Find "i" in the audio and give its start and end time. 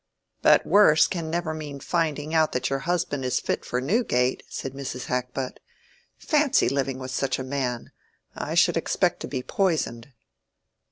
8.35-8.55